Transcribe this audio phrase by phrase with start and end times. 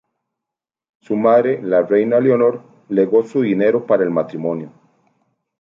[1.01, 4.71] Su madre, la reina Leonor legó su dinero para el matrimonio.